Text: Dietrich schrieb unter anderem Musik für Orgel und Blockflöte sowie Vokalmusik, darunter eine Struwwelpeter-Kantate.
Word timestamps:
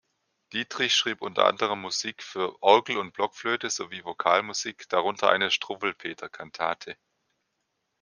Dietrich 0.51 0.95
schrieb 0.95 1.21
unter 1.21 1.45
anderem 1.45 1.79
Musik 1.81 2.23
für 2.23 2.59
Orgel 2.63 2.97
und 2.97 3.13
Blockflöte 3.13 3.69
sowie 3.69 4.03
Vokalmusik, 4.03 4.89
darunter 4.89 5.29
eine 5.29 5.51
Struwwelpeter-Kantate. 5.51 6.97